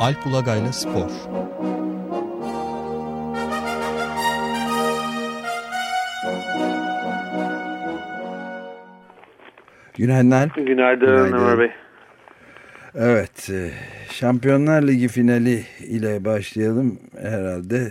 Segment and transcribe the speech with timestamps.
[0.00, 1.10] Alp Ulagay'la Spor
[9.94, 10.50] Günaydın.
[10.56, 11.06] Günaydın, Günaydın.
[11.06, 11.70] Ömer Bey.
[12.94, 13.70] Evet, e,
[14.12, 17.76] Şampiyonlar Ligi finali ile başlayalım herhalde.
[17.76, 17.90] E,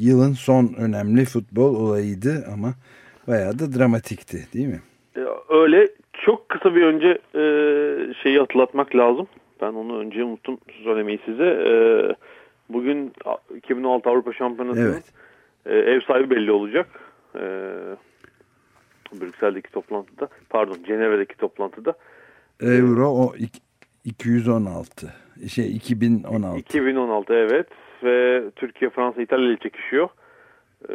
[0.00, 2.74] yılın son önemli futbol olayıydı ama
[3.28, 4.80] bayağı da dramatikti değil mi?
[5.16, 7.18] E, öyle çok kısa bir önce
[8.22, 9.26] şeyi hatırlatmak lazım.
[9.60, 11.44] Ben onu önce unuttum söylemeyi size.
[11.44, 11.72] E,
[12.68, 13.12] bugün
[13.56, 15.12] 2016 Avrupa Şampiyonası'nın evet.
[15.66, 16.86] e, ev sahibi belli olacak.
[17.34, 17.40] E,
[19.20, 21.94] Brüksel'deki toplantıda, pardon Cenevre'deki toplantıda.
[22.60, 23.34] Euro o
[24.04, 25.14] 216,
[25.48, 26.58] şey 2016.
[26.58, 27.66] 2016 evet
[28.02, 30.08] ve Türkiye, Fransa, İtalya ile çekişiyor.
[30.88, 30.94] Ee,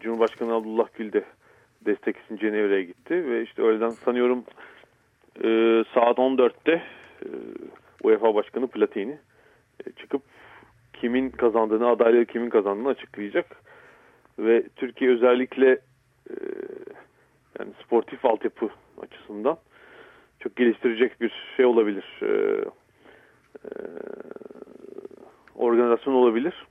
[0.00, 1.24] Cumhurbaşkanı Abdullah Gül de
[1.86, 4.44] destek için Cenevre'ye gitti ve işte öğleden sanıyorum
[5.44, 5.48] e,
[5.94, 6.82] saat 14'te
[7.22, 7.28] e,
[8.02, 9.18] UEFA Başkanı Platini
[9.86, 10.22] e, çıkıp
[10.92, 13.46] kimin kazandığını, adaylığı kimin kazandığını açıklayacak.
[14.38, 15.70] Ve Türkiye özellikle
[16.30, 16.34] e,
[17.58, 18.68] yani sportif altyapı
[19.02, 19.58] açısından
[20.40, 22.04] çok geliştirecek bir şey olabilir.
[22.22, 22.28] E,
[23.64, 23.70] e,
[25.54, 26.66] organizasyon olabilir.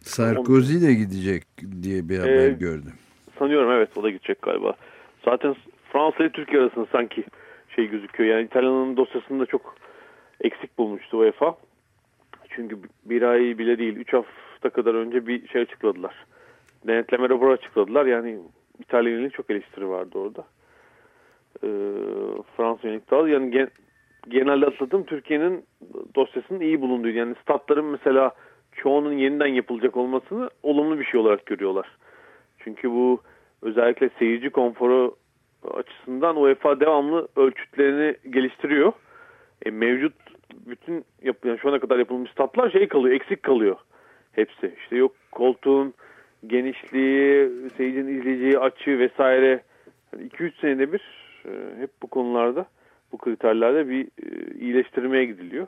[0.00, 1.42] Sarkozy de gidecek
[1.82, 2.92] diye bir haber e, gördüm.
[3.38, 4.74] Sanıyorum evet o da gidecek galiba.
[5.24, 5.56] Zaten
[5.92, 7.24] Fransa ile Türkiye arasında sanki
[7.76, 8.36] şey gözüküyor.
[8.36, 9.74] Yani İtalya'nın dosyasında çok
[10.40, 11.56] eksik bulmuştu UEFA.
[12.48, 16.14] Çünkü bir ay bile değil 3 hafta kadar önce bir şey açıkladılar.
[16.86, 18.06] Denetleme raporu açıkladılar.
[18.06, 18.38] Yani
[18.78, 20.44] İtalya yönelik çok eleştiri vardı orada.
[21.62, 21.68] Ee,
[22.56, 23.68] Fransa yönelik daha yani gen,
[24.28, 25.64] genelde atladım Türkiye'nin
[26.14, 28.32] dosyasının iyi bulunduğu yani statların mesela
[28.72, 31.86] çoğunun yeniden yapılacak olmasını olumlu bir şey olarak görüyorlar.
[32.58, 33.20] Çünkü bu
[33.62, 35.16] özellikle seyirci konforu
[35.70, 38.92] açısından UEFA devamlı ölçütlerini geliştiriyor.
[39.66, 40.14] E, mevcut
[40.66, 43.76] bütün yap yani şu ana kadar yapılmış statlar şey kalıyor, eksik kalıyor
[44.32, 44.74] hepsi.
[44.82, 45.94] İşte yok koltuğun
[46.46, 49.62] genişliği, seyircinin izleyeceği açı vesaire
[50.16, 51.02] 2-3 yani senede bir
[51.46, 52.66] e, hep bu konularda
[53.12, 55.66] bu kriterlerde bir e, iyileştirmeye gidiliyor.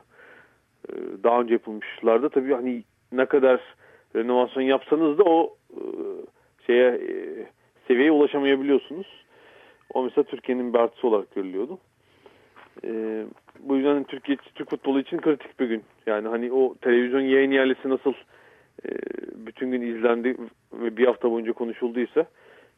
[0.88, 2.82] E, daha önce yapılmışlarda tabii hani
[3.12, 3.60] ne kadar
[4.16, 5.80] renovasyon yapsanız da o e,
[6.66, 7.10] şeye e,
[7.88, 9.25] seviyeye ulaşamayabiliyorsunuz.
[9.94, 11.78] O mesela Türkiye'nin bir artısı olarak görülüyordu.
[12.84, 13.24] E,
[13.60, 15.84] bu yüzden Türkiye Türk futbolu için kritik bir gün.
[16.06, 18.12] Yani hani o televizyon yayın yerlisi nasıl
[18.84, 18.90] e,
[19.46, 20.36] bütün gün izlendi
[20.72, 22.26] ve bir hafta boyunca konuşulduysa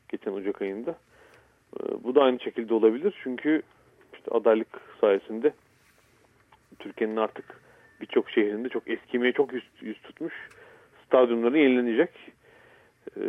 [0.09, 0.91] geçen Ocak ayında
[1.81, 3.15] e, bu da aynı şekilde olabilir.
[3.23, 3.63] Çünkü
[4.15, 5.53] işte adaylık sayesinde
[6.79, 7.61] Türkiye'nin artık
[8.01, 10.35] birçok şehrinde çok eskimeye çok yüz, yüz tutmuş
[11.07, 12.11] stadyumları yenilenecek.
[13.17, 13.23] E,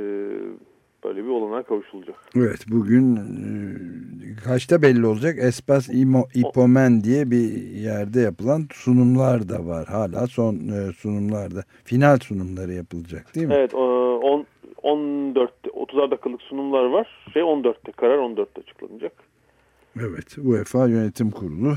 [1.04, 2.16] böyle bir olanağa kavuşulacak.
[2.36, 3.22] Evet bugün e,
[4.44, 5.36] kaçta belli olacak?
[5.40, 9.88] Espas İmo, İpomen diye bir yerde yapılan sunumlar da var.
[9.88, 11.64] Hala son e, sunumlarda.
[11.84, 13.54] Final sunumları yapılacak değil mi?
[13.54, 14.46] Evet 10
[14.84, 17.08] 14 30 dakikalık sunumlar var.
[17.34, 19.14] Şey 14'te karar 14'te açıklanacak.
[20.00, 21.74] Evet UEFA Yönetim Kurulu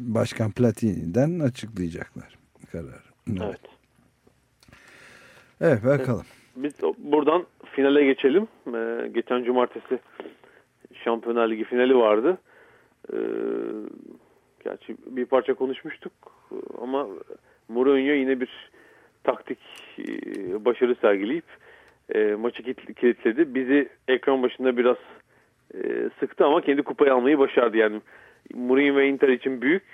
[0.00, 2.38] Başkan Platini'den açıklayacaklar
[2.72, 3.04] karar.
[3.28, 3.60] Evet.
[5.60, 6.24] Evet, evet bakalım.
[6.26, 6.37] Evet.
[6.62, 8.48] Biz buradan finale geçelim.
[8.74, 9.98] Ee, geçen cumartesi
[11.04, 12.38] Şampiyonlar Ligi finali vardı.
[13.12, 13.16] Ee,
[14.64, 16.12] gerçi bir parça konuşmuştuk
[16.80, 17.06] ama
[17.68, 18.70] Mourinho yine bir
[19.24, 19.58] taktik
[19.98, 21.44] e, başarı sergileyip
[22.14, 22.62] e, maçı
[22.94, 23.54] kilitledi.
[23.54, 24.96] Bizi ekran başında biraz
[25.74, 27.76] e, sıktı ama kendi kupayı almayı başardı.
[27.76, 28.00] Yani
[28.54, 29.84] Mourinho ve Inter için büyük,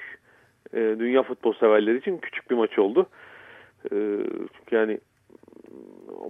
[0.73, 3.07] e, dünya futbol severleri için küçük bir maç oldu.
[3.93, 3.97] E,
[4.71, 4.99] yani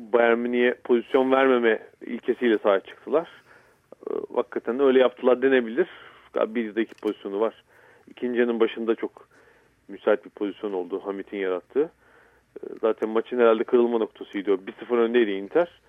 [0.00, 3.28] Bayern Münih'e pozisyon vermeme ilkesiyle sahaya çıktılar.
[4.10, 5.88] Ee, hakikaten öyle yaptılar denebilir.
[6.46, 7.54] Bir de pozisyonu var.
[8.10, 9.28] İkinci yarının başında çok
[9.88, 11.90] müsait bir pozisyon oldu Hamit'in yarattığı.
[12.62, 14.56] Ee, zaten maçın herhalde kırılma noktasıydı o.
[14.56, 15.80] 1-0 öndeydi Inter.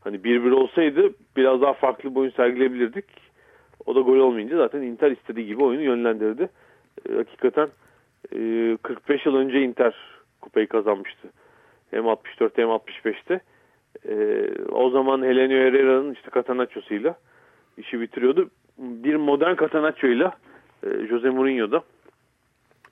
[0.00, 3.04] Hani 1-1 olsaydı biraz daha farklı bir oyun sergileyebilirdik.
[3.86, 6.48] O da gol olmayınca zaten Inter istediği gibi oyunu yönlendirdi.
[7.08, 7.68] Ee, hakikaten
[8.82, 9.94] 45 yıl önce Inter
[10.40, 11.28] kupayı kazanmıştı
[11.90, 13.40] hem 64'te hem 65'te.
[14.08, 17.14] E, o zaman Helenio Herrera'nın işte Catanaccios'uyla
[17.76, 18.50] işi bitiriyordu.
[18.78, 20.32] Bir modern Catanaccios'yla
[20.82, 21.82] e, Jose Mourinho da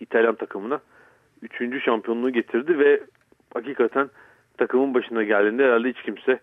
[0.01, 0.81] İtalyan takımına
[1.43, 3.01] üçüncü şampiyonluğu getirdi ve
[3.55, 4.11] hakikaten
[4.57, 6.41] takımın başına geldiğinde herhalde hiç kimse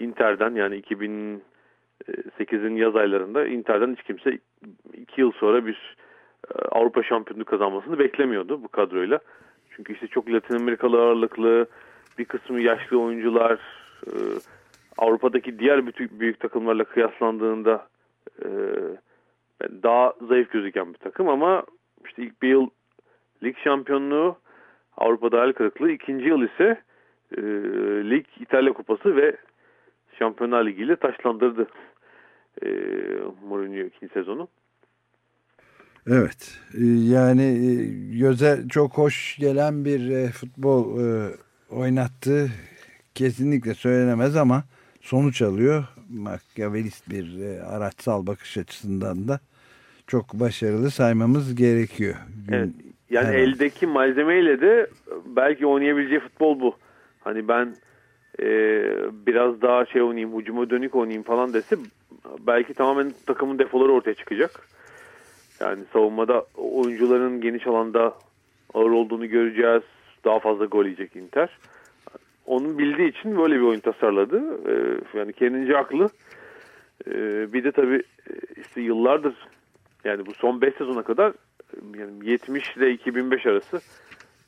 [0.00, 4.38] Inter'den yani 2008'in yaz aylarında Inter'den hiç kimse
[4.94, 5.96] iki yıl sonra bir
[6.54, 9.18] e, Avrupa şampiyonluğu kazanmasını beklemiyordu bu kadroyla.
[9.70, 11.66] Çünkü işte çok Latin Amerikalı ağırlıklı
[12.18, 13.58] bir kısmı yaşlı oyuncular
[14.06, 14.12] e,
[14.98, 17.88] Avrupa'daki diğer büyük, büyük takımlarla kıyaslandığında
[18.44, 18.48] e,
[19.62, 21.62] daha zayıf gözüken bir takım ama
[22.06, 22.68] işte ilk bir yıl
[23.42, 24.36] lig şampiyonluğu,
[24.96, 25.90] Avrupa'da el kırıklığı.
[25.90, 26.82] ikinci yıl ise
[27.36, 27.42] e,
[28.10, 29.36] lig, İtalya Kupası ve
[30.18, 31.66] Şampiyonlar Ligi ile taşlandırdı
[32.62, 32.68] e,
[33.48, 34.48] Mourinho ikinci sezonu.
[36.06, 37.72] Evet e, yani e,
[38.18, 40.30] göze çok hoş gelen bir e,
[41.68, 42.48] futbol oynattı
[43.14, 44.64] kesinlikle söylenemez ama
[45.00, 45.84] sonuç alıyor.
[46.10, 47.26] Machiavellist bir
[47.76, 49.40] araçsal bakış açısından da
[50.06, 52.14] çok başarılı saymamız gerekiyor.
[52.52, 52.68] Evet,
[53.10, 53.48] yani evet.
[53.48, 54.86] eldeki malzemeyle de
[55.26, 56.76] belki oynayabileceği futbol bu.
[57.20, 57.76] Hani ben
[58.42, 58.46] e,
[59.26, 61.76] biraz daha şey oynayayım, hücuma dönük oynayayım falan dese
[62.46, 64.68] belki tamamen takımın defoları ortaya çıkacak.
[65.60, 68.14] Yani savunmada oyuncuların geniş alanda
[68.74, 69.82] ağır olduğunu göreceğiz.
[70.28, 71.58] Daha fazla gol yiyecek Inter.
[72.46, 74.42] Onun bildiği için böyle bir oyun tasarladı.
[74.68, 76.08] Ee, yani kendince aklı.
[77.06, 79.34] Ee, bir de tabii e, işte yıllardır
[80.04, 81.32] yani bu son 5 sezona kadar
[81.98, 83.80] yani 70 ile 2005 arası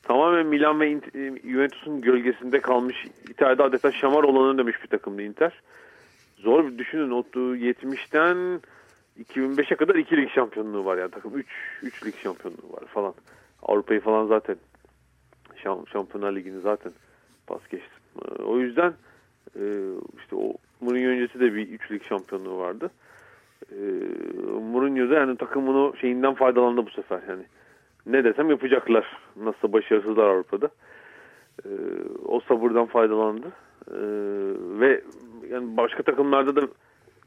[0.03, 1.00] tamamen Milan ve
[1.44, 5.53] Juventus'un gölgesinde kalmış İtalya'da adeta şamar olanı demiş bir takımdı Inter.
[6.38, 7.11] Zor bir düşünün.
[7.11, 8.61] O 70'ten
[9.25, 11.47] 2005'e kadar 2 lig şampiyonluğu var yani takım 3
[11.82, 13.15] 3 lig şampiyonluğu var falan.
[13.62, 14.56] Avrupa'yı falan zaten
[15.62, 16.93] Şampiyonlar Ligi'ni zaten
[17.47, 18.03] pas geçtim.
[18.25, 18.93] Ee, o yüzden
[19.57, 19.65] e,
[20.19, 22.91] işte o Mourinho öncesi de bir 3 lig şampiyonluğu vardı.
[23.73, 23.77] Ee,
[24.73, 27.43] Mourinho da yani takımını şeyinden faydalandı bu sefer yani.
[28.07, 29.17] Ne desem yapacaklar.
[29.37, 30.69] Nasıl başarısızlar Avrupa'da.
[31.65, 31.69] Ee,
[32.25, 33.47] o sabırdan faydalandı.
[34.81, 35.03] Ve
[35.51, 36.69] yani başka takımlarda da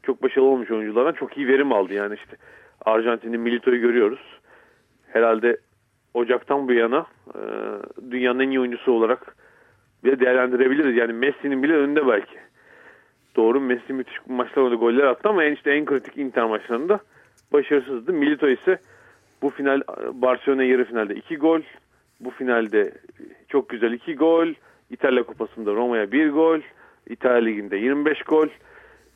[0.02, 1.94] çok başarılı olmuş oyunculardan çok iyi verim aldı.
[1.94, 2.36] Yani işte
[2.84, 4.20] Arjantin'in Milito'yu görüyoruz.
[5.12, 5.56] Herhalde
[6.14, 7.40] Ocak'tan bu yana e,
[8.10, 9.36] dünyanın en iyi oyuncusu olarak
[10.04, 10.96] bile değerlendirebiliriz.
[10.96, 12.36] Yani Messi'nin bile önünde belki.
[13.36, 17.00] Doğru Messi müthiş maçlar goller attı ama en işte en kritik Inter maçlarında
[17.52, 18.12] başarısızdı.
[18.12, 18.78] Milito ise
[19.42, 19.80] bu final
[20.12, 21.60] Barcelona yarı finalde 2 gol.
[22.20, 22.92] Bu finalde
[23.48, 24.48] çok güzel 2 gol.
[24.90, 26.60] İtalya Kupası'nda Roma'ya 1 gol.
[27.08, 28.48] İtalya Ligi'nde 25 gol.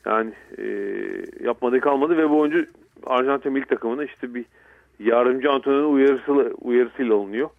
[0.05, 0.65] Yani e,
[1.43, 2.65] yapmadığı kalmadı ve bu oyuncu
[3.05, 4.45] Arjantin milli takımına işte bir
[4.99, 6.31] yardımcı antrenörün uyarısı,
[6.61, 7.49] uyarısıyla alınıyor.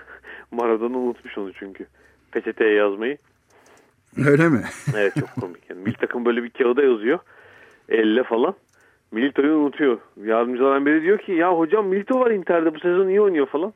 [0.50, 1.86] Maradona unutmuş onu çünkü.
[2.32, 3.18] Peçeteye yazmayı.
[4.26, 4.64] Öyle mi?
[4.96, 5.70] evet çok komik.
[5.70, 7.18] Yani milli takım böyle bir kağıda yazıyor.
[7.88, 8.54] Elle falan.
[9.12, 9.98] Milito'yu unutuyor.
[10.24, 13.72] Yardımcılardan biri diyor ki ya hocam Milito var Inter'de bu sezon iyi oynuyor falan.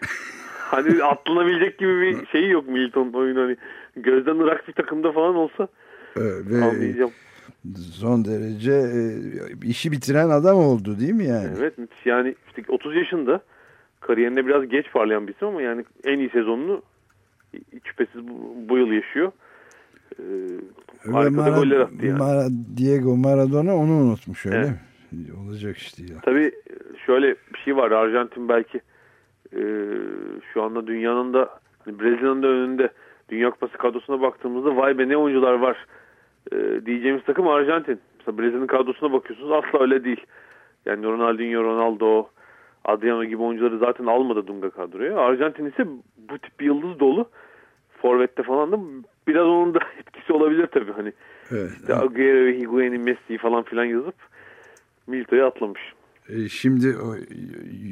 [0.58, 3.40] hani atlanabilecek gibi bir şeyi yok Milito'nun oyunu.
[3.40, 3.56] Hani
[3.96, 5.68] gözden ırak bir takımda falan olsa
[6.16, 7.10] ve anlayacağım
[7.92, 9.00] son derece e,
[9.68, 11.48] işi bitiren adam oldu değil mi yani?
[11.58, 13.40] Evet yani işte 30 yaşında
[14.00, 16.82] kariyerinde biraz geç parlayan bir isim ama yani en iyi sezonunu
[17.54, 19.32] hiç şüphesiz bu, bu yıl yaşıyor.
[20.18, 20.22] Ee,
[21.06, 22.18] Ve Mara, goller attı yani.
[22.18, 24.68] Mara, Diego Maradona onu unutmuş öyle evet.
[24.68, 24.78] mi?
[25.46, 26.20] Olacak işte ya.
[26.22, 26.52] Tabii
[27.06, 28.80] şöyle bir şey var Arjantin belki
[29.52, 29.62] e,
[30.52, 31.50] şu anda dünyanın da
[31.84, 32.92] hani Brezilya'nın da önünde
[33.28, 35.86] Dünya Kupası kadrosuna baktığımızda vay be ne oyuncular var
[36.52, 38.00] e, diyeceğimiz takım Arjantin.
[38.18, 40.20] Mesela Brezilya'nın kadrosuna bakıyorsunuz asla öyle değil.
[40.86, 42.28] Yani Ronaldinho, Ronaldo,
[42.84, 45.18] Adriano gibi oyuncuları zaten almadı Dunga kadroya.
[45.18, 45.86] Arjantin ise
[46.16, 47.28] bu tip bir yıldız dolu.
[48.02, 48.78] Forvet'te falan da
[49.26, 50.92] biraz onun da etkisi olabilir tabii.
[50.92, 51.12] Hani
[51.50, 52.02] evet, işte evet.
[52.02, 54.14] Agüero ve Higuain'in Messi'yi falan filan yazıp
[55.06, 55.80] Milito'yu atlamış.
[56.28, 56.96] E şimdi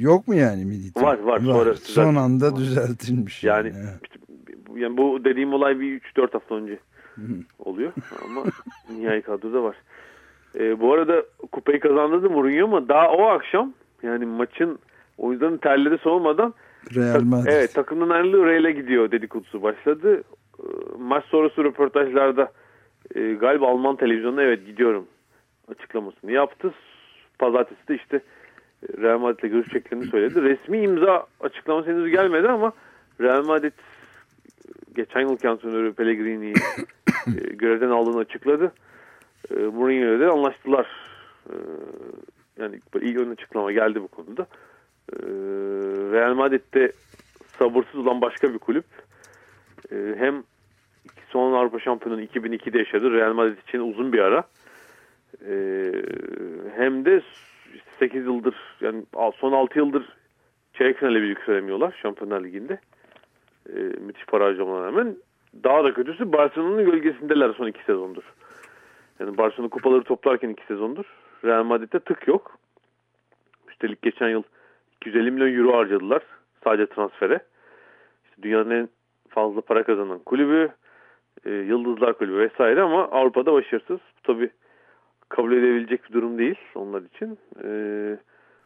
[0.00, 1.02] yok mu yani Milito?
[1.02, 1.46] Var var.
[1.46, 1.64] var.
[1.64, 3.44] Sonra Son anda düzeltilmiş.
[3.44, 4.80] Yani, yani.
[4.82, 6.78] Yani bu dediğim olay bir 3-4 hafta önce
[7.58, 7.92] oluyor
[8.24, 8.44] ama
[8.98, 9.76] nihai kadroda var.
[10.58, 14.78] E, bu arada kupayı kazandırdı Mourinho ama daha o akşam yani maçın
[15.18, 16.54] oyuncuların terleri soğumadan
[16.94, 17.52] Real Madrid.
[17.52, 20.22] Evet takımdan ayrılığı Real'e gidiyor dedikodusu başladı.
[20.58, 20.64] E,
[20.98, 22.52] maç sonrası röportajlarda
[23.14, 25.06] e, galiba Alman televizyonuna evet gidiyorum
[25.70, 26.74] açıklamasını yaptı.
[27.38, 30.42] Pazartesi de işte e, Real Madrid'le görüşeceklerini söyledi.
[30.42, 32.72] Resmi imza açıklaması henüz gelmedi ama
[33.20, 33.72] Real Madrid
[34.94, 36.54] geçen yıl antrenörü Pellegrini'yi
[37.26, 38.72] e, görevden aldığını açıkladı.
[39.50, 40.86] E, Mourinho ile anlaştılar.
[41.50, 41.54] E,
[42.58, 44.46] yani iyi ön açıklama geldi bu konuda.
[45.12, 45.18] E,
[46.12, 46.92] Real Madrid'de
[47.58, 48.84] sabırsız olan başka bir kulüp.
[49.92, 50.42] E, hem
[51.28, 53.12] son Avrupa Şampiyonunu 2002'de yaşadı.
[53.12, 54.44] Real Madrid için uzun bir ara.
[55.46, 55.54] E,
[56.76, 57.22] hem de
[57.98, 59.04] 8 yıldır yani
[59.40, 60.08] son 6 yıldır
[60.72, 62.80] çeyrek finale bir yükselemiyorlar Şampiyonlar Ligi'nde.
[63.68, 65.16] E, müthiş para harcamalarına rağmen
[65.64, 68.22] daha da kötüsü Barcelona'nın gölgesindeler son iki sezondur.
[69.20, 71.04] Yani Barcelona kupaları toplarken iki sezondur.
[71.44, 72.58] Real Madrid'de tık yok.
[73.68, 74.42] Üstelik geçen yıl
[74.96, 76.22] 250 milyon euro harcadılar
[76.64, 77.40] sadece transfere.
[78.24, 78.88] İşte dünyanın en
[79.28, 80.70] fazla para kazanan kulübü,
[81.44, 83.98] e, Yıldızlar Kulübü vesaire ama Avrupa'da başarısız.
[84.18, 84.50] Bu tabi
[85.28, 87.38] kabul edebilecek bir durum değil onlar için.
[87.64, 87.68] E,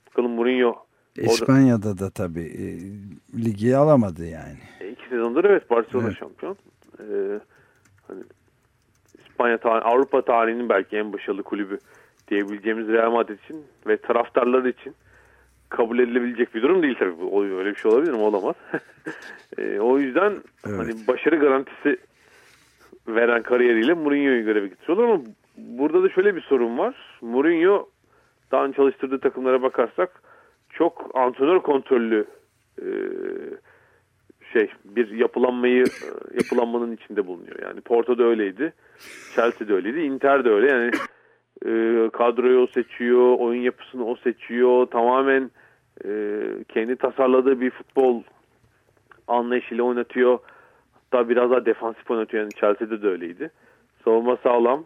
[0.07, 0.85] bakalım Mourinho
[1.17, 2.67] İspanya'da da tabii e,
[3.45, 4.59] ligi alamadı yani.
[4.81, 6.19] E, iki sezondur evet Barcelona evet.
[6.19, 6.57] şampiyon.
[6.99, 7.41] E,
[8.09, 8.23] hani
[9.19, 11.79] İspanya Avrupa tarihinin belki en başarılı kulübü
[12.29, 14.95] diyebileceğimiz Real Madrid için ve taraftarları için
[15.69, 17.21] kabul edilebilecek bir durum değil tabii.
[17.21, 17.45] Bu.
[17.45, 18.19] Öyle bir şey olabilir mi?
[18.19, 18.55] Olamaz.
[19.59, 20.33] e, o yüzden
[20.67, 20.79] evet.
[20.79, 21.99] hani başarı garantisi
[23.09, 25.23] veren kariyeriyle Mourinho'yu göreve getiriyorlar ama
[25.57, 27.19] burada da şöyle bir sorun var.
[27.21, 27.89] Mourinho
[28.53, 30.23] daha çalıştırdığı takımlara bakarsak
[30.71, 32.27] çok antrenör kontrollü
[32.79, 32.87] e,
[34.55, 37.57] şey bir yapılanmayı e, yapılanmanın içinde bulunuyor.
[37.63, 38.73] Yani Porto'da öyleydi.
[39.35, 40.01] Chelsea'de öyleydi.
[40.01, 40.71] Inter de öyle.
[40.71, 40.91] Yani
[41.67, 44.87] e, kadroyu o seçiyor, oyun yapısını o seçiyor.
[44.87, 45.51] Tamamen
[46.05, 46.11] e,
[46.69, 48.23] kendi tasarladığı bir futbol
[49.29, 50.39] anlayışıyla oynatıyor.
[50.93, 52.43] Hatta biraz daha defansif oynatıyor.
[52.43, 53.51] Yani Chelsea'de de öyleydi.
[54.05, 54.85] Savunma sağlam.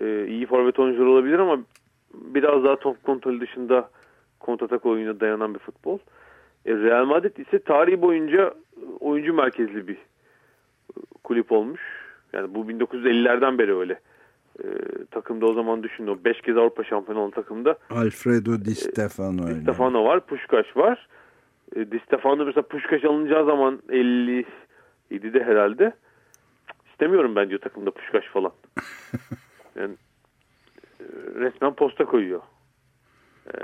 [0.00, 1.58] E, iyi forvet oyuncuları olabilir ama
[2.14, 3.90] biraz daha top kontrolü dışında
[4.40, 5.98] kontratak oyununa dayanan bir futbol.
[6.66, 8.54] E, Real Madrid ise tarihi boyunca
[9.00, 9.98] oyuncu merkezli bir
[11.24, 11.80] kulüp olmuş.
[12.32, 14.00] Yani bu 1950'lerden beri öyle.
[14.64, 14.66] E,
[15.10, 17.78] takımda o zaman düşünün o 5 kez Avrupa şampiyonu olan takımda.
[17.90, 19.48] Alfredo Di Stefano.
[19.48, 21.08] E, Di Stefano var, Puşkaş var.
[21.76, 25.92] E, Di Stefano mesela Puşkaş alınacağı zaman 57'de herhalde.
[26.90, 28.52] İstemiyorum bence takımda Puşkaş falan.
[29.76, 29.94] yani
[31.00, 31.04] e,
[31.34, 32.40] resmen posta koyuyor.
[33.54, 33.58] Ee,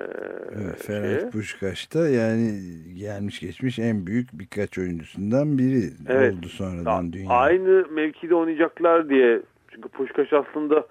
[0.56, 2.60] evet, Ferenc Puşkaş da yani
[2.98, 6.34] gelmiş geçmiş en büyük birkaç oyuncusundan biri evet.
[6.34, 7.30] oldu sonradan dünya.
[7.30, 10.86] Aynı mevkide oynayacaklar diye çünkü Puşkaş aslında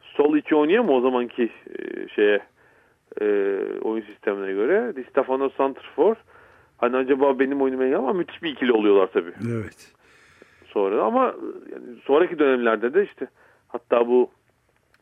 [0.00, 2.40] sol içi oynuyor mu o zamanki e, şeye
[3.20, 3.26] e,
[3.82, 4.96] oyun sistemine göre.
[4.96, 6.16] Di Stefano Santrfor
[6.78, 9.32] hani acaba benim oyunuma ama müthiş bir ikili oluyorlar tabii.
[9.52, 9.92] Evet.
[10.66, 11.34] Sonra ama
[11.72, 13.26] yani sonraki dönemlerde de işte
[13.68, 14.30] hatta bu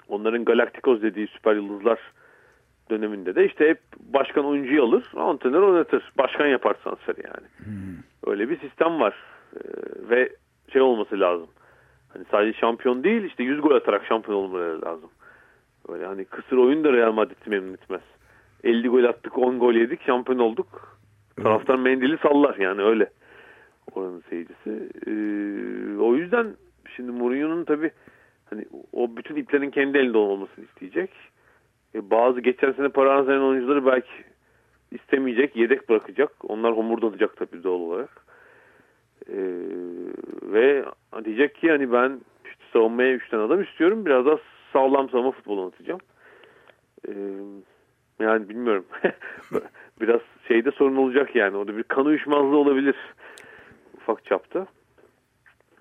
[0.08, 1.98] onların Galacticos dediği süper yıldızlar
[2.90, 6.12] döneminde de işte hep başkan oyuncuyu alır, antrenör oynatır.
[6.18, 7.48] Başkan yapar transferi yani.
[7.56, 7.96] Hmm.
[8.26, 9.14] Öyle bir sistem var.
[9.56, 9.60] Ee,
[10.10, 10.28] ve
[10.72, 11.48] şey olması lazım.
[12.12, 15.10] Hani sadece şampiyon değil işte 100 gol atarak şampiyon olmaları lazım.
[15.88, 18.00] Böyle hani kısır oyun da Real Madrid'i memnun etmez.
[18.64, 20.98] 50 gol attık 10 gol yedik şampiyon olduk.
[21.42, 23.10] Taraftar mendili sallar yani öyle
[23.94, 24.88] oranın seyircisi.
[25.06, 26.46] Ee, o yüzden
[26.96, 27.90] şimdi Mourinho'nun tabi
[28.50, 31.10] hani o bütün iplerin kendi elinde olmasını isteyecek.
[31.94, 34.10] Ee, bazı geçen sene para harcayan oyuncuları belki
[34.90, 36.32] istemeyecek, yedek bırakacak.
[36.42, 38.24] Onlar homurdanacak tabii doğal olarak.
[39.28, 39.34] Ee,
[40.42, 40.84] ve
[41.24, 42.20] diyecek ki hani ben
[42.72, 44.06] savunmaya 3 tane adam istiyorum.
[44.06, 44.38] Biraz daha
[44.72, 46.00] sağlam savunma futbolu atacağım.
[47.08, 47.12] Ee,
[48.20, 48.84] yani bilmiyorum.
[50.00, 51.56] Biraz şeyde sorun olacak yani.
[51.56, 52.96] Orada bir kan uyuşmazlığı olabilir.
[53.96, 54.66] Ufak çapta.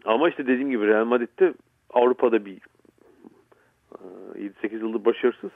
[0.05, 1.53] Ama işte dediğim gibi Real Madrid'de
[1.89, 2.57] Avrupa'da bir
[4.35, 5.51] 7-8 e, yıldır başarısız.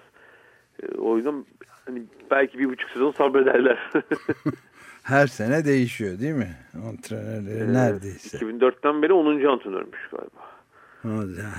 [0.97, 1.45] O yüzden
[1.85, 3.91] hani belki bir buçuk sezon sabrederler.
[5.03, 6.55] Her sene değişiyor değil mi?
[6.89, 8.37] Antrenörleri ee, neredeyse.
[8.37, 9.45] 2004'ten beri 10.
[9.45, 10.57] antrenörmüş galiba.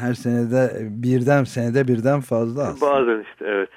[0.00, 2.92] Her senede birden senede birden fazla aslında.
[2.92, 3.68] Bazen işte evet.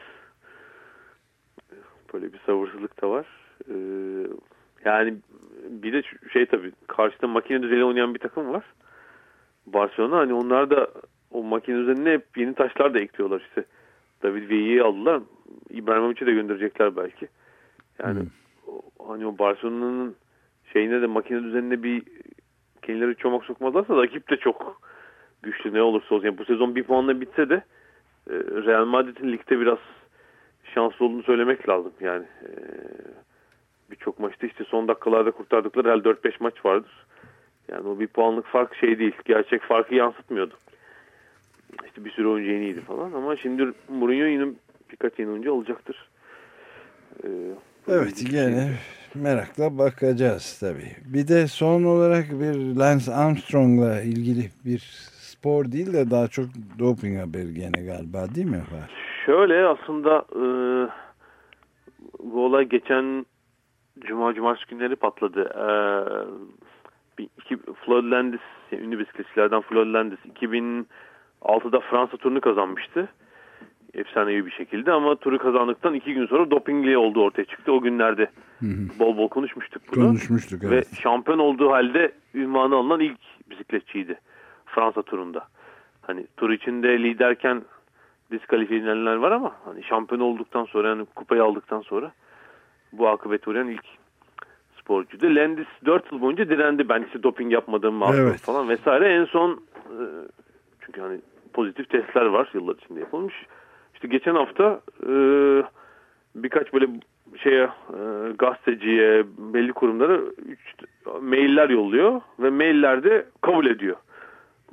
[2.14, 3.26] Böyle bir sabırsızlık da var.
[3.70, 3.74] Ee,
[4.86, 5.16] yani
[5.70, 6.02] bir de
[6.34, 8.64] şey tabii karşıda makine düzeni oynayan bir takım var.
[9.66, 10.88] Barcelona hani onlar da
[11.32, 13.66] o makine üzerine hep yeni taşlar da ekliyorlar işte.
[14.24, 15.22] David Villa'yı aldılar.
[15.70, 17.28] İbrahimovic'i de gönderecekler belki.
[18.00, 18.28] Yani hmm
[19.08, 20.16] hani o Barcelona'nın
[20.74, 22.04] şeyine de makine düzenine bir
[22.82, 24.82] kendileri çomak sokmazlarsa rakip de çok
[25.44, 26.26] güçlü ne olursa olsun.
[26.26, 27.56] Yani bu sezon bir puanla bitse de
[28.30, 28.34] e,
[28.66, 29.78] Real Madrid'in ligde biraz
[30.74, 31.94] şanslı olduğunu söylemek lazım.
[32.02, 32.50] Yani e,
[33.92, 37.06] birçok maçta işte son dakikalarda kurtardıkları her 4-5 maç vardır.
[37.68, 39.16] Yani o bir puanlık fark şey değil.
[39.26, 40.54] Gerçek farkı yansıtmıyordu.
[41.86, 44.54] İşte bir sürü oyuncu yeniydi falan ama şimdi Mourinho yine
[44.92, 46.10] birkaç yeni oyuncu alacaktır.
[47.24, 47.28] Ee,
[47.88, 48.72] Evet gene
[49.16, 51.14] merakla bakacağız tabii.
[51.14, 54.80] Bir de son olarak bir Lance Armstrong'la ilgili bir
[55.42, 56.46] spor değil de daha çok
[56.80, 58.64] doping haberi gene galiba değil mi?
[58.72, 58.92] Var?
[59.26, 60.44] Şöyle aslında e,
[62.20, 63.26] bu olay geçen
[64.00, 65.42] Cuma Cumartesi günleri patladı.
[65.42, 65.68] E,
[67.18, 70.20] bir, iki, Floyd Landis, yani ünlü bisikletçilerden Floyd Landis
[71.42, 73.10] 2006'da Fransa turunu kazanmıştı
[73.94, 77.72] efsanevi bir şekilde ama turu kazandıktan iki gün sonra dopingli olduğu ortaya çıktı.
[77.72, 78.30] O günlerde
[78.60, 79.00] hı hı.
[79.00, 80.08] bol bol konuşmuştuk bunu.
[80.08, 80.88] Konuşmuştuk evet.
[80.92, 83.20] Ve şampiyon olduğu halde ünvanı alınan ilk
[83.50, 84.20] bisikletçiydi
[84.66, 85.48] Fransa turunda.
[86.02, 87.62] Hani tur içinde liderken
[88.32, 92.12] diskalifiye edilenler var ama hani şampiyon olduktan sonra yani kupayı aldıktan sonra
[92.94, 93.86] bu akıbet uğrayan ilk
[94.82, 95.36] sporcuydu.
[95.36, 96.90] Landis 4 yıl boyunca direndi.
[96.90, 98.40] Ben işte doping yapmadığım evet.
[98.40, 99.14] falan vesaire.
[99.14, 99.52] En son
[99.86, 100.04] e,
[100.80, 101.20] çünkü hani
[101.54, 103.36] pozitif testler var yıllar içinde yapılmış.
[103.94, 105.14] İşte geçen hafta e,
[106.36, 106.88] birkaç böyle
[107.44, 107.70] şeye e,
[108.40, 110.18] gazeteciye, belli kurumlara
[110.48, 110.60] üç,
[111.22, 113.96] mailler yolluyor ve maillerde kabul ediyor.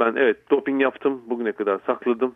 [0.00, 2.34] Ben evet doping yaptım bugüne kadar sakladım.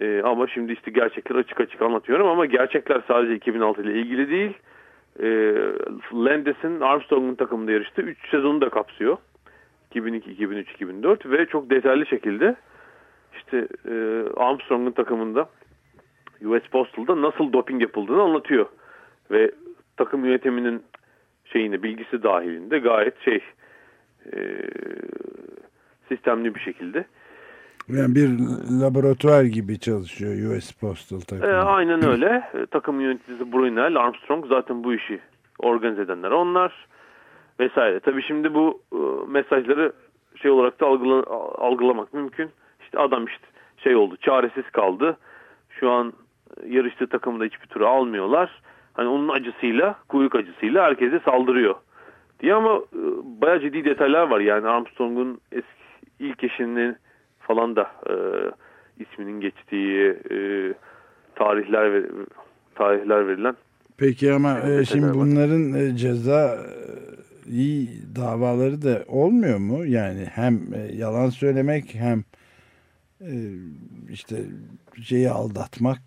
[0.00, 4.52] Ee, ama şimdi işte gerçekler açık açık anlatıyorum ama gerçekler sadece 2006 ile ilgili değil.
[5.22, 5.54] Ee,
[6.14, 8.02] Landis'in Armstrong'un takımında yarıştı.
[8.02, 9.16] 3 sezonu da kapsıyor.
[9.90, 12.56] 2002, 2003, 2004 ve çok detaylı şekilde
[13.36, 15.48] işte e, Armstrong'un takımında
[16.44, 18.66] US Postal'da nasıl doping yapıldığını anlatıyor.
[19.30, 19.50] Ve
[19.96, 20.82] takım yönetiminin
[21.44, 23.40] şeyini bilgisi dahilinde gayet şey
[24.32, 24.38] e,
[26.08, 27.04] sistemli bir şekilde.
[27.88, 28.28] Yani bir
[28.82, 31.52] laboratuvar gibi çalışıyor US Postal takımı.
[31.52, 32.50] E, aynen öyle.
[32.54, 35.20] E, takım yöneticisi Brunel, Armstrong zaten bu işi
[35.58, 36.86] organize edenler onlar
[37.60, 38.00] vesaire.
[38.00, 39.92] Tabii şimdi bu e, mesajları
[40.36, 41.22] şey olarak da algıla,
[41.58, 42.50] algılamak mümkün.
[42.88, 45.16] İşte adam işte şey oldu, çaresiz kaldı.
[45.70, 46.12] Şu an
[46.66, 48.62] yarıştığı takımda hiçbir turu almıyorlar.
[48.92, 51.74] Hani onun acısıyla, kuyruk acısıyla herkese saldırıyor
[52.40, 53.00] diye ama e,
[53.40, 54.40] bayağı ciddi detaylar var.
[54.40, 55.68] Yani Armstrong'un eski
[56.18, 56.96] ilk eşinin
[57.38, 58.14] falan da e,
[59.02, 60.38] isminin geçtiği e,
[61.34, 62.02] tarihler ve
[62.74, 63.56] tarihler verilen.
[63.98, 69.84] Peki ama e, şimdi bunların e, ceza e, iyi davaları da olmuyor mu?
[69.86, 72.37] Yani hem e, yalan söylemek hem e,
[74.10, 74.36] işte
[75.02, 76.00] şeyi aldatmak,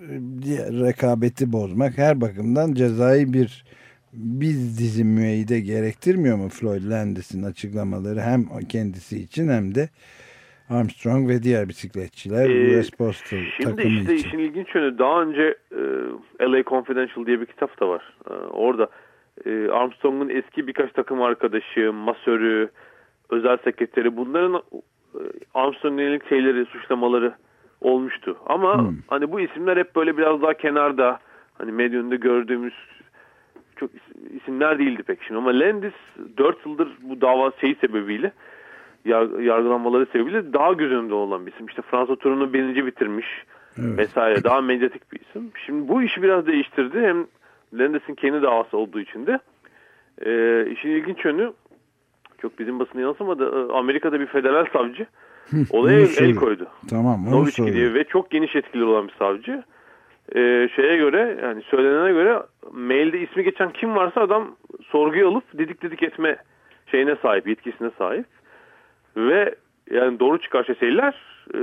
[0.00, 0.08] e,
[0.42, 3.64] diğer rekabeti bozmak her bakımdan cezai bir
[4.12, 9.88] biz dizi müeyyide gerektirmiyor mu Floyd Landis'in açıklamaları hem kendisi için hem de
[10.70, 14.28] Armstrong ve diğer bisikletçiler ee, US Postal şimdi takımı işte için.
[14.28, 15.54] işin ilginç yönü daha önce
[16.40, 18.16] e, LA Confidential diye bir kitap da var.
[18.30, 18.88] E, orada
[19.46, 22.68] e, Armstrong'un eski birkaç takım arkadaşı, masörü,
[23.30, 24.62] özel sekreteri bunların
[25.54, 27.34] Armstrong'un yönelik şeyleri, suçlamaları
[27.80, 28.36] olmuştu.
[28.46, 28.96] Ama hmm.
[29.06, 31.18] hani bu isimler hep böyle biraz daha kenarda
[31.58, 32.74] hani medyonda gördüğümüz
[33.76, 33.90] çok
[34.30, 35.94] isimler değildi pek şimdi ama Landis
[36.38, 38.32] 4 yıldır bu dava şeyi sebebiyle
[39.40, 41.66] yargılanmaları sebebiyle daha göz önünde olan bir isim.
[41.66, 43.26] İşte Fransa turunu birinci bitirmiş
[43.78, 43.98] evet.
[43.98, 45.50] vesaire daha medyatik bir isim.
[45.66, 47.00] Şimdi bu işi biraz değiştirdi.
[47.00, 47.26] Hem
[47.74, 49.38] Landis'in kendi davası olduğu için de
[50.24, 50.30] e,
[50.70, 51.52] işin ilginç yönü
[52.46, 53.72] çok bizim basına yansımadı.
[53.72, 55.06] Amerika'da bir federal savcı
[55.70, 56.66] olaya el, el koydu.
[56.90, 59.62] Tamam onu Noviçki diye ve çok geniş etkili olan bir savcı.
[60.34, 64.56] Ee, şeye göre yani söylenene göre mailde ismi geçen kim varsa adam
[64.88, 66.36] sorguya alıp didik didik etme
[66.90, 68.26] şeyine sahip, yetkisine sahip.
[69.16, 69.54] Ve
[69.90, 71.14] yani doğru çıkarsa şeyler
[71.54, 71.60] e,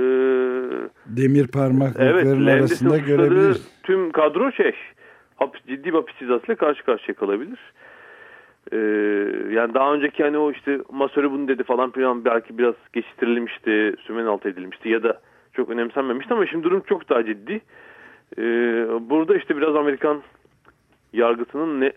[1.06, 3.56] demir parmaklıkların evet, arasında görebilir.
[3.82, 4.72] Tüm kadro şey
[5.36, 7.58] hapis, ciddi bir hapis cezasıyla karşı karşıya kalabilir.
[8.74, 8.78] Ee,
[9.50, 14.26] yani daha önceki hani o işte masörü bunu dedi falan filan belki biraz geçiştirilmişti, sümen
[14.26, 15.20] altı edilmişti ya da
[15.52, 17.60] çok önemsenmemişti ama şimdi durum çok daha ciddi.
[18.38, 18.42] Ee,
[19.00, 20.22] burada işte biraz Amerikan
[21.12, 21.92] yargısının ne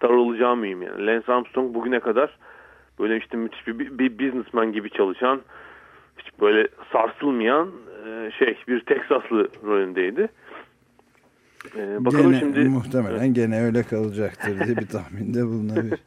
[0.00, 1.06] tar olacağı mühim yani.
[1.06, 2.38] Lance Armstrong bugüne kadar
[2.98, 5.40] böyle işte müthiş bir, bir businessman gibi çalışan
[6.18, 7.70] hiç böyle sarsılmayan
[8.06, 10.28] e, şey bir Teksaslı rolündeydi.
[11.76, 16.00] Ee, bakalım gene, şimdi muhtemelen gene öyle kalacaktır diye bir tahminde bulunabilir.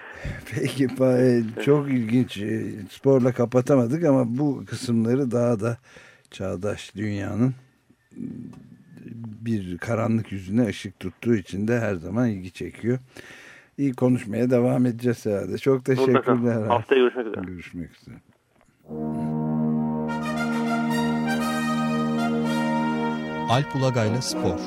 [0.54, 0.88] Peki
[1.64, 2.38] çok ilginç.
[2.38, 5.78] E, sporla kapatamadık ama bu kısımları daha da
[6.30, 7.54] çağdaş dünyanın
[9.46, 12.98] bir karanlık yüzüne ışık tuttuğu için de her zaman ilgi çekiyor.
[13.78, 15.58] İyi konuşmaya devam edeceğiz herhalde.
[15.58, 16.66] Çok teşekkürler.
[16.66, 17.44] Haftaya görüşmek üzere.
[17.46, 18.16] Görüşmek üzere.
[23.50, 24.58] Alp Ulagay'la Spor